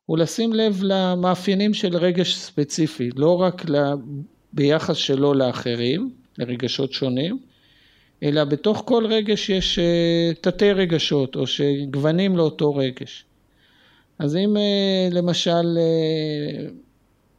[0.06, 3.64] הוא לשים לב למאפיינים של רגש ספציפי, לא רק
[4.52, 7.38] ביחס שלו לאחרים, לרגשות שונים,
[8.22, 9.78] אלא בתוך כל רגש יש
[10.40, 13.24] תתי רגשות או שגוונים לאותו רגש.
[14.18, 14.56] אז אם
[15.10, 15.78] למשל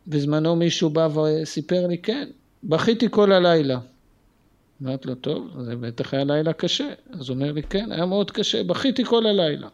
[0.08, 2.28] בזמנו מישהו בא וסיפר לי, כן,
[2.64, 3.80] בכיתי כל הלילה.
[4.84, 6.90] אמרתי לו, טוב, זה בטח היה לילה קשה.
[7.12, 9.68] אז הוא אומר לי, כן, היה מאוד קשה, בכיתי כל הלילה.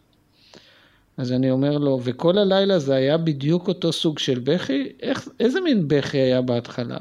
[1.18, 4.90] אז אני אומר לו, וכל הלילה זה היה בדיוק אותו סוג של בכי?
[5.02, 6.98] איך, איזה מין בכי היה בהתחלה?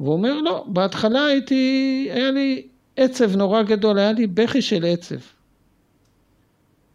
[0.00, 5.18] והוא אומר, לא, בהתחלה הייתי, היה לי עצב נורא גדול, היה לי בכי של עצב.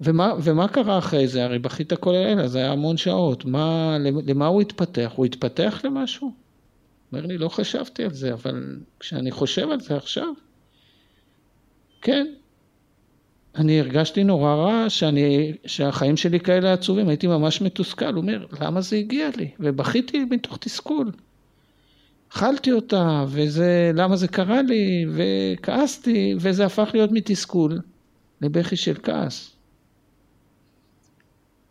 [0.01, 1.43] ומה, ומה קרה אחרי זה?
[1.43, 3.45] הרי בכית כל הלילה, זה היה המון שעות.
[3.45, 5.11] מה, למה הוא התפתח?
[5.15, 6.31] הוא התפתח למשהו?
[7.11, 10.33] אומר לי, לא חשבתי על זה, אבל כשאני חושב על זה עכשיו,
[12.01, 12.27] כן.
[13.55, 18.13] אני הרגשתי נורא רע שאני, שהחיים שלי כאלה עצובים, הייתי ממש מתוסכל.
[18.13, 19.49] הוא אומר, למה זה הגיע לי?
[19.59, 21.11] ובכיתי מתוך תסכול.
[22.33, 27.79] אכלתי אותה, וזה, למה זה קרה לי, וכעסתי, וזה הפך להיות מתסכול
[28.41, 29.55] לבכי של כעס.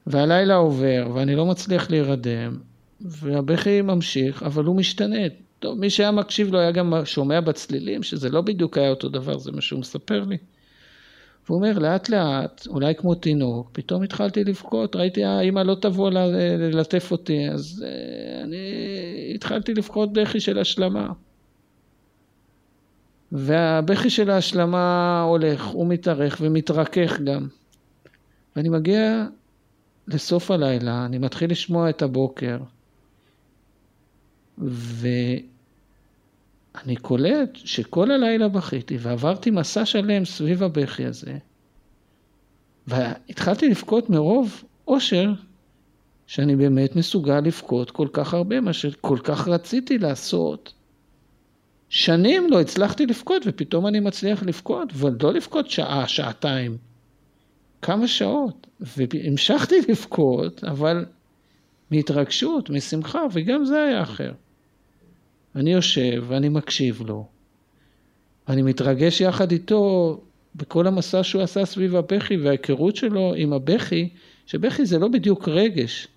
[0.08, 2.58] והלילה עובר, ואני לא מצליח להירדם,
[3.00, 5.20] והבכי ממשיך, אבל הוא משתנה.
[5.58, 9.38] טוב, מי שהיה מקשיב לו היה גם שומע בצלילים, שזה לא בדיוק היה אותו דבר,
[9.38, 10.36] זה מה שהוא מספר לי.
[11.46, 17.10] והוא אומר, לאט לאט, אולי כמו תינוק, פתאום התחלתי לבכות, ראיתי, האמא לא תבוא ללטף
[17.10, 21.08] אותי, אז אה, אני התחלתי לבכות בכי של השלמה.
[23.32, 27.48] והבכי של ההשלמה הולך, הוא מתארך ומתרכך גם.
[28.56, 29.26] ואני מגיע
[30.08, 32.58] לסוף הלילה, אני מתחיל לשמוע את הבוקר,
[34.58, 35.58] והבכי
[36.84, 41.38] אני קולט שכל הלילה בכיתי ועברתי מסע שלם סביב הבכי הזה,
[42.86, 45.32] והתחלתי לבכות מרוב אושר
[46.26, 50.72] שאני באמת מסוגל לבכות כל כך הרבה, מה שכל כך רציתי לעשות.
[51.88, 56.76] שנים לא הצלחתי לבכות, ופתאום אני מצליח לבכות, ולא לבכות שעה, שעתיים,
[57.82, 58.66] כמה שעות.
[58.80, 61.04] והמשכתי לבכות, אבל
[61.90, 64.32] מהתרגשות, משמחה, וגם זה היה אחר.
[65.56, 67.26] אני יושב ואני מקשיב לו,
[68.48, 70.20] ואני מתרגש יחד איתו
[70.54, 74.08] בכל המסע שהוא עשה סביב הבכי וההיכרות שלו עם הבכי,
[74.46, 76.08] שבכי זה לא בדיוק רגש,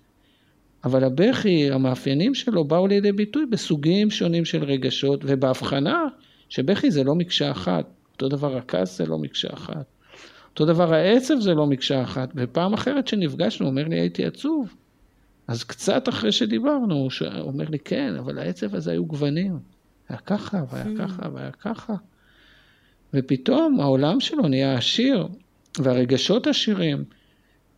[0.84, 6.04] אבל הבכי, המאפיינים שלו באו לידי ביטוי בסוגים שונים של רגשות ובהבחנה
[6.48, 9.84] שבכי זה לא מקשה אחת, אותו דבר הכעס זה לא מקשה אחת,
[10.52, 14.74] אותו דבר העצב זה לא מקשה אחת, ופעם אחרת שנפגשנו אומר לי הייתי עצוב,
[15.48, 17.10] אז קצת אחרי שדיברנו הוא
[17.40, 19.58] אומר לי כן, אבל העצב הזה היו גוונים,
[20.08, 20.98] היה ככה והיה hmm.
[20.98, 21.94] ככה והיה ככה,
[23.14, 25.28] ופתאום העולם שלו נהיה עשיר
[25.78, 27.04] והרגשות עשירים,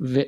[0.00, 0.20] ו...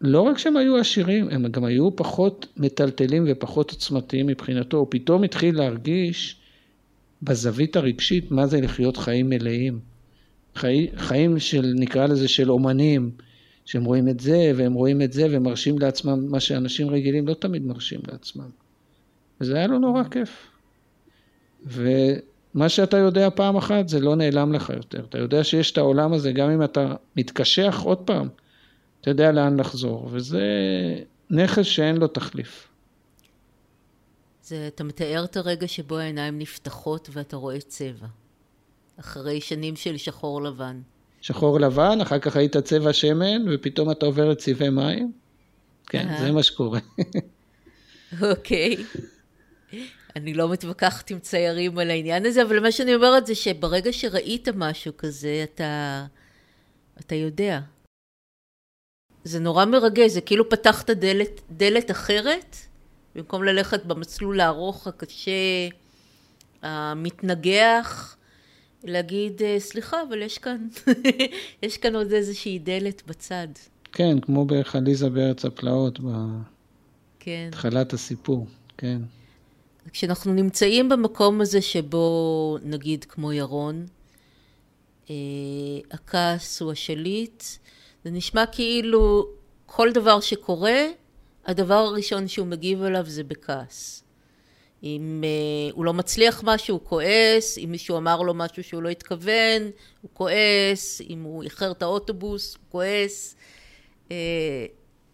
[0.00, 5.22] לא רק שהם היו עשירים, הם גם היו פחות מטלטלים ופחות עוצמתיים מבחינתו, הוא פתאום
[5.22, 6.36] התחיל להרגיש
[7.22, 9.95] בזווית הרגשית מה זה לחיות חיים מלאים.
[10.56, 13.10] חי, חיים של, נקרא לזה, של אומנים,
[13.64, 17.66] שהם רואים את זה והם רואים את זה ומרשים לעצמם מה שאנשים רגילים לא תמיד
[17.66, 18.48] מרשים לעצמם.
[19.40, 20.50] וזה היה לו נורא כיף.
[21.66, 25.04] ומה שאתה יודע פעם אחת זה לא נעלם לך יותר.
[25.08, 28.28] אתה יודע שיש את העולם הזה, גם אם אתה מתקשח עוד פעם,
[29.00, 30.44] אתה יודע לאן לחזור, וזה
[31.30, 32.68] נכס שאין לו תחליף.
[34.42, 38.06] זה, אתה מתאר את הרגע שבו העיניים נפתחות ואתה רואה צבע,
[39.00, 40.80] אחרי שנים של שחור לבן.
[41.20, 45.12] שחור לבן, אחר כך היית צבע שמן, ופתאום אתה עובר לצבעי מים.
[45.86, 46.80] כן, זה מה שקורה.
[48.30, 48.76] אוקיי.
[50.16, 54.48] אני לא מתווכחת עם ציירים על העניין הזה, אבל מה שאני אומרת זה שברגע שראית
[54.48, 56.04] משהו כזה, אתה,
[57.00, 57.60] אתה יודע.
[59.24, 62.56] זה נורא מרגש, זה כאילו פתחת דלת, דלת אחרת,
[63.14, 65.30] במקום ללכת במסלול הארוך, הקשה,
[66.62, 68.15] המתנגח,
[68.84, 70.68] להגיד, אה, סליחה, אבל יש כאן,
[71.62, 73.48] יש כאן עוד איזושהי דלת בצד.
[73.92, 75.98] כן, כמו בחליזה בארץ הפלאות.
[77.26, 77.94] בהתחלת כן.
[77.94, 79.02] הסיפור, כן.
[79.92, 83.86] כשאנחנו נמצאים במקום הזה שבו, נגיד, כמו ירון,
[85.10, 85.14] אה,
[85.90, 87.44] הכעס הוא השליט,
[88.04, 89.28] זה נשמע כאילו
[89.66, 90.86] כל דבר שקורה,
[91.46, 94.02] הדבר הראשון שהוא מגיב עליו זה בכעס.
[94.86, 98.88] אם uh, הוא לא מצליח משהו, הוא כועס, אם מישהו אמר לו משהו שהוא לא
[98.88, 99.62] התכוון,
[100.02, 103.36] הוא כועס, אם הוא איחר את האוטובוס, הוא כועס.
[104.08, 104.12] Uh,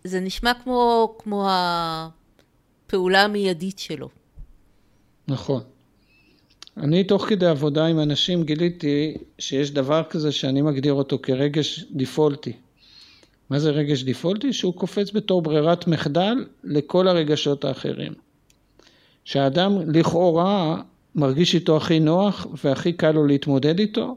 [0.04, 4.08] זה נשמע כמו, כמו הפעולה המיידית שלו.
[5.28, 5.62] נכון.
[6.76, 12.52] אני תוך כדי עבודה עם אנשים גיליתי שיש דבר כזה שאני מגדיר אותו כרגש דיפולטי.
[13.50, 14.52] מה זה רגש דיפולטי?
[14.52, 18.12] שהוא קופץ בתור ברירת מחדל לכל הרגשות האחרים.
[19.24, 20.82] שהאדם לכאורה
[21.14, 24.16] מרגיש איתו הכי נוח והכי קל לו להתמודד איתו,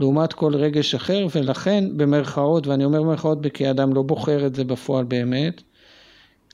[0.00, 4.64] לעומת כל רגש אחר, ולכן במרכאות, ואני אומר במרכאות כי האדם לא בוחר את זה
[4.64, 5.62] בפועל באמת,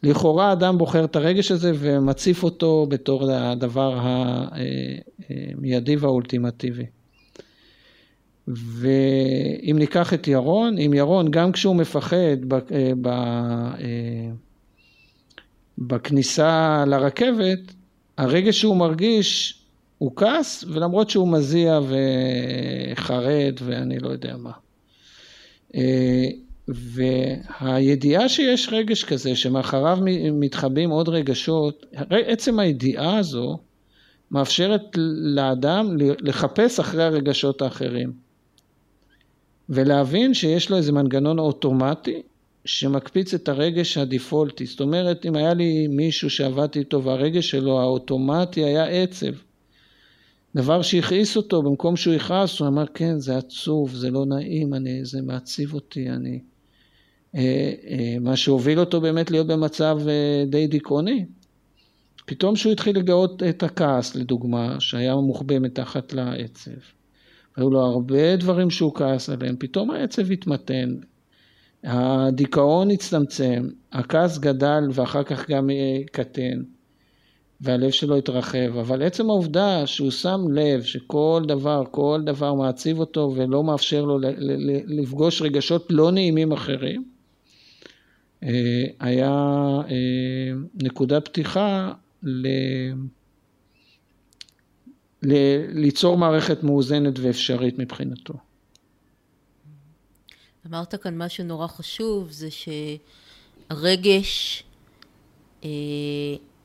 [0.03, 3.99] לכאורה האדם בוחר את הרגש הזה ומציף אותו בתור הדבר
[5.29, 6.87] המיידי והאולטימטיבי.
[8.49, 14.31] ואם ניקח את ירון, עם ירון, גם כשהוא מפחד ב, אה, ב, אה,
[15.79, 17.75] בכניסה לרכבת,
[18.19, 19.61] הרגע שהוא מרגיש
[19.99, 21.81] הוא כעס, ולמרות שהוא מזיע
[22.93, 24.53] וחרד ואני לא יודע מה.
[25.75, 26.25] אה,
[26.69, 29.99] והידיעה שיש רגש כזה, שמאחריו
[30.33, 33.59] מתחבאים עוד רגשות, עצם הידיעה הזו
[34.31, 34.83] מאפשרת
[35.35, 38.13] לאדם לחפש אחרי הרגשות האחרים.
[39.69, 42.23] ולהבין שיש לו איזה מנגנון אוטומטי
[42.65, 44.67] שמקפיץ את הרגש הדיפולטי.
[44.67, 49.33] זאת אומרת, אם היה לי מישהו שעבדתי איתו והרגש שלו האוטומטי היה עצב,
[50.55, 55.05] דבר שהכעיס אותו, במקום שהוא יכעס, הוא אמר, כן, זה עצוב, זה לא נעים, אני,
[55.05, 56.41] זה מעציב אותי, אני...
[57.37, 61.25] אה, אה, מה שהוביל אותו באמת להיות במצב אה, די דיכאוני.
[62.27, 66.71] פתאום שהוא התחיל לגאות את הכעס, לדוגמה, שהיה מוחבא מתחת לעצב.
[67.57, 70.95] היו לו הרבה דברים שהוא כעס עליהם, פתאום העצב התמתן,
[71.85, 75.71] הדיכאון הצטמצם, הכעס גדל ואחר כך גם
[76.13, 76.63] קטן,
[77.61, 83.33] והלב שלו התרחב, אבל עצם העובדה שהוא שם לב שכל דבר, כל דבר מעציב אותו
[83.37, 84.19] ולא מאפשר לו
[84.87, 87.05] לפגוש רגשות לא נעימים אחרים,
[88.43, 89.33] אה, היה
[89.89, 91.93] אה, נקודת פתיחה
[95.73, 98.35] ליצור מערכת מאוזנת ואפשרית מבחינתו.
[100.67, 102.49] אמרת כאן משהו נורא חשוב, זה
[103.71, 104.65] שהרגש
[105.65, 105.69] אה,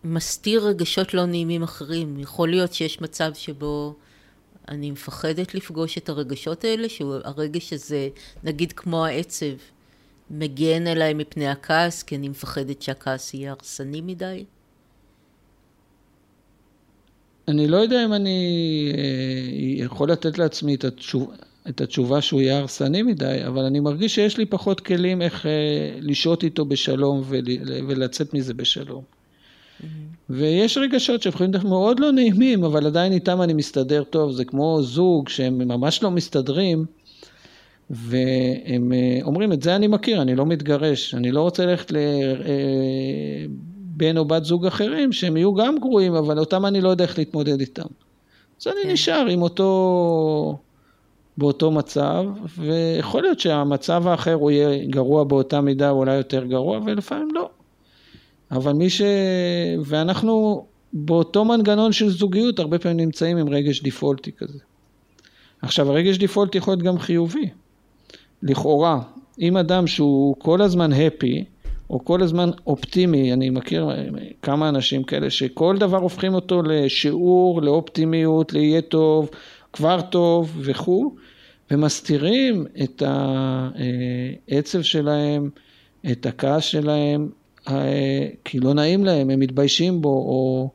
[0.04, 2.20] מסתיר רגשות לא נעימים אחרים.
[2.20, 3.96] יכול להיות שיש מצב שבו
[4.68, 8.10] אני מפחדת לפגוש את הרגשות האלה, שהרגש הזה,
[8.44, 9.56] נגיד כמו העצב,
[10.32, 14.46] מגן אליי מפני הכעס, כי אני מפחדת שהכעס יהיה הרסני מדי?
[17.48, 21.36] אני לא יודע אם אני אה, יכול לתת לעצמי את התשובה,
[21.70, 25.52] את התשובה שהוא יהיה הרסני מדי, אבל אני מרגיש שיש לי פחות כלים איך אה,
[26.02, 27.24] לשהות איתו בשלום
[27.88, 29.04] ולצאת מזה בשלום.
[29.04, 29.86] Mm-hmm.
[30.30, 34.32] ויש רגשות להיות מאוד לא נעימים, אבל עדיין איתם אני מסתדר טוב.
[34.32, 36.86] זה כמו זוג שהם ממש לא מסתדרים,
[37.90, 41.92] והם אה, אומרים, את זה אני מכיר, אני לא מתגרש, אני לא רוצה ללכת
[44.02, 47.18] לבן או בת זוג אחרים, שהם יהיו גם גרועים, אבל אותם אני לא יודע איך
[47.18, 47.88] להתמודד איתם.
[48.62, 48.90] אז אני כן.
[48.90, 50.60] נשאר עם אותו...
[51.40, 52.26] באותו מצב,
[52.58, 57.50] ויכול להיות שהמצב האחר הוא יהיה גרוע באותה מידה, או אולי יותר גרוע, ולפעמים לא.
[58.52, 59.02] אבל מי ש...
[59.86, 64.60] ואנחנו באותו מנגנון של זוגיות הרבה פעמים נמצאים עם רגש דיפולטי כזה.
[65.62, 67.50] עכשיו, הרגש דיפולטי יכול להיות גם חיובי.
[68.44, 69.00] לכאורה,
[69.40, 71.44] אם אדם שהוא כל הזמן הפי,
[71.90, 73.90] או כל הזמן אופטימי, אני מכיר
[74.42, 79.30] כמה אנשים כאלה שכל דבר הופכים אותו לשיעור, לאופטימיות, ליהיה טוב,
[79.74, 81.16] כבר טוב וכו',
[81.72, 85.50] ומסתירים את העצב שלהם,
[86.12, 87.30] את הכעס שלהם,
[88.46, 90.70] כי לא נעים להם, הם מתביישים בו, או,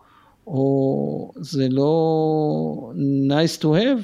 [0.47, 2.93] או זה לא
[3.29, 4.03] nice to have,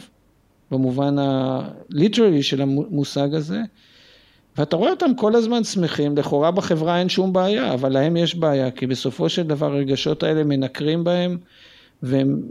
[0.71, 3.61] במובן ה-literally של המושג הזה.
[4.59, 8.71] ואתה רואה אותם כל הזמן שמחים, לכאורה בחברה אין שום בעיה, אבל להם יש בעיה,
[8.71, 11.39] כי בסופו של דבר הרגשות האלה מנקרים בהם,
[12.03, 12.43] והם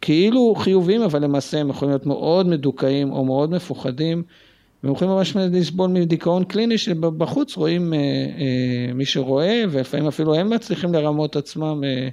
[0.00, 4.22] כאילו חיוביים, אבל למעשה הם יכולים להיות מאוד מדוכאים או מאוד מפוחדים,
[4.82, 10.50] והם יכולים ממש לסבול מדיכאון קליני שבחוץ רואים אה, אה, מי שרואה, ולפעמים אפילו הם
[10.50, 12.08] מצליחים לרמות עצמם אה,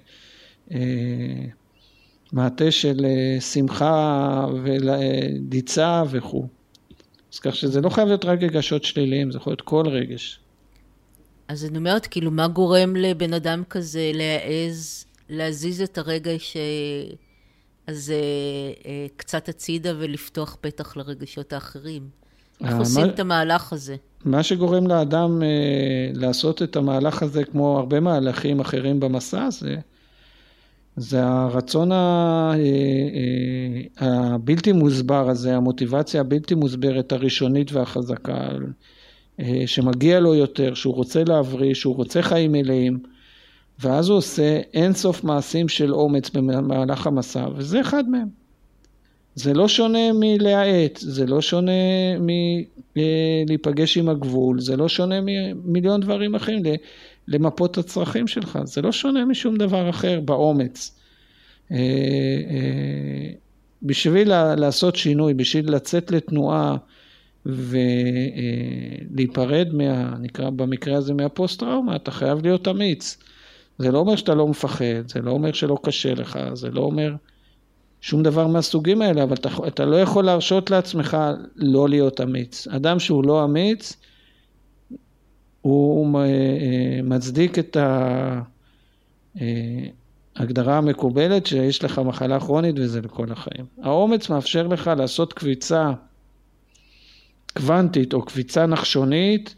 [0.72, 1.46] אה,
[2.34, 6.48] מעטה של אה, שמחה ודיצה וכו'.
[7.34, 10.40] אז כך שזה לא חייב להיות רק רגשות שליליים, זה יכול להיות כל רגש.
[11.48, 16.58] אז אני אומרת, כאילו, מה גורם לבן אדם כזה להעז להזיז את הרגש
[17.88, 18.16] אז אה,
[18.92, 22.10] אה, קצת הצידה ולפתוח פתח לרגשות האחרים.
[22.64, 23.96] איך אה, עושים את המהלך הזה?
[24.26, 25.48] מה שגורם לאדם אה,
[26.14, 29.76] לעשות את המהלך הזה, כמו הרבה מהלכים אחרים במסע הזה,
[30.98, 31.96] זה הרצון ה,
[32.54, 32.58] אה,
[34.02, 38.50] אה, הבלתי מוסבר הזה, המוטיבציה הבלתי מוסברת הראשונית והחזקה,
[39.40, 43.00] אה, שמגיע לו יותר, שהוא רוצה להבריא, שהוא רוצה חיים מלאים.
[43.80, 48.28] ואז הוא עושה אינסוף מעשים של אומץ במהלך המסע, וזה אחד מהם.
[49.36, 51.72] זה לא שונה מלהאט, זה לא שונה
[52.96, 56.62] מלהיפגש עם הגבול, זה לא שונה ממיליון דברים אחרים,
[57.28, 61.00] למפות את הצרכים שלך, זה לא שונה משום דבר אחר באומץ.
[61.72, 61.78] אה,
[62.50, 63.32] אה,
[63.84, 66.78] בשביל לעשות שינוי, בשביל לצאת לתנועה
[69.16, 73.18] ולהיפרד מה, נקרא במקרה הזה מהפוסט-טראומה, אתה חייב להיות אמיץ.
[73.78, 77.16] זה לא אומר שאתה לא מפחד, זה לא אומר שלא קשה לך, זה לא אומר
[78.02, 81.18] שום דבר מהסוגים האלה, אבל אתה, אתה לא יכול להרשות לעצמך
[81.56, 82.68] לא להיות אמיץ.
[82.68, 83.98] אדם שהוא לא אמיץ,
[85.62, 87.78] הוא אה, מצדיק את
[90.36, 93.66] ההגדרה אה, המקובלת שיש לך מחלה כרונית וזה לכל החיים.
[93.82, 95.92] האומץ מאפשר לך לעשות קביצה
[97.58, 99.56] קוונטית או קביצה נחשונית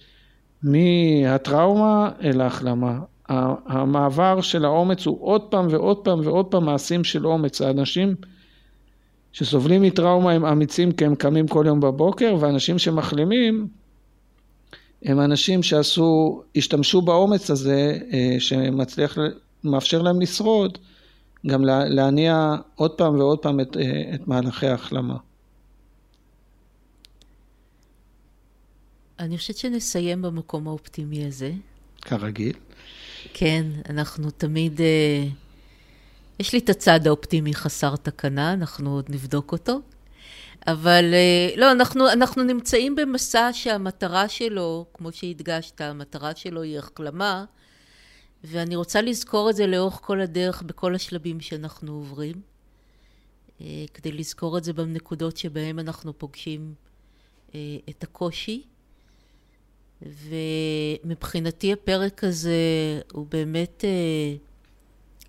[0.63, 2.99] מהטראומה אל ההחלמה.
[3.65, 7.61] המעבר של האומץ הוא עוד פעם ועוד פעם ועוד פעם מעשים של אומץ.
[7.61, 8.15] האנשים
[9.33, 13.67] שסובלים מטראומה הם אמיצים כי הם קמים כל יום בבוקר, ואנשים שמחלימים
[15.03, 19.17] הם אנשים שעשו, השתמשו באומץ הזה אה, שמצליח,
[19.63, 20.77] מאפשר להם לשרוד,
[21.47, 25.17] גם להניע עוד פעם ועוד פעם את, אה, את מהלכי ההחלמה.
[29.19, 31.51] אני חושבת שנסיים במקום האופטימי הזה.
[32.01, 32.53] כרגיל.
[33.33, 34.81] כן, אנחנו תמיד...
[34.81, 35.27] אה,
[36.39, 39.81] יש לי את הצד האופטימי חסר תקנה, אנחנו עוד נבדוק אותו.
[40.67, 47.45] אבל אה, לא, אנחנו, אנחנו נמצאים במסע שהמטרה שלו, כמו שהדגשת, המטרה שלו היא החלמה,
[48.43, 52.35] ואני רוצה לזכור את זה לאורך כל הדרך, בכל השלבים שאנחנו עוברים,
[53.61, 56.73] אה, כדי לזכור את זה בנקודות שבהן אנחנו פוגשים
[57.89, 58.63] את הקושי.
[60.01, 62.61] ומבחינתי הפרק הזה
[63.11, 64.35] הוא באמת אה,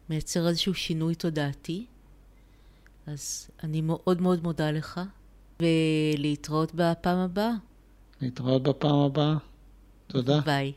[0.08, 1.86] מייצר איזשהו שינוי תודעתי.
[3.06, 5.00] אז אני מאוד מאוד מודה לך,
[5.60, 7.52] ולהתראות בפעם הבאה.
[8.20, 9.34] להתראות בפעם הבאה.
[10.06, 10.40] תודה.
[10.40, 10.72] ביי.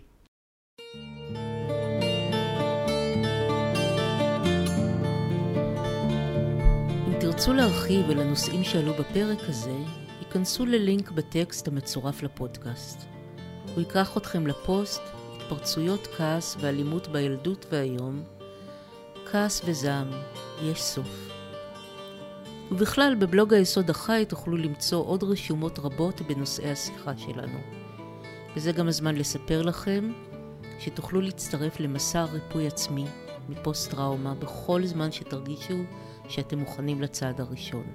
[7.07, 9.77] אם תרצו להרחיב על הנושאים שעלו בפרק הזה,
[10.19, 13.12] היכנסו ללינק בטקסט המצורף לפודקאסט.
[13.73, 15.01] הוא ייקח אתכם לפוסט
[15.35, 18.23] התפרצויות כעס ואלימות בילדות והיום,
[19.31, 20.11] כעס וזעם,
[20.63, 21.29] יש סוף.
[22.71, 27.59] ובכלל, בבלוג היסוד החי תוכלו למצוא עוד רשומות רבות בנושאי השיחה שלנו.
[28.55, 30.11] וזה גם הזמן לספר לכם
[30.79, 33.05] שתוכלו להצטרף למסע ריפוי עצמי
[33.49, 35.77] מפוסט-טראומה בכל זמן שתרגישו
[36.29, 37.85] שאתם מוכנים לצעד הראשון.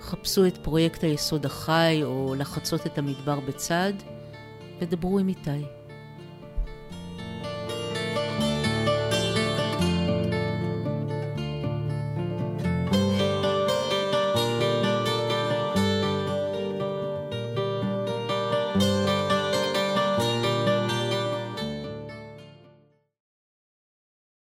[0.00, 3.92] חפשו את פרויקט היסוד החי או לחצות את המדבר בצד
[4.80, 5.75] ודברו עם איתי.